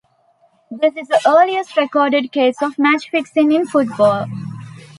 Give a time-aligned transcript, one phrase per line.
[0.71, 4.25] This is the earliest recorded case of match fixing in football.